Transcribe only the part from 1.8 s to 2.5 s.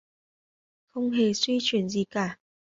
gì cả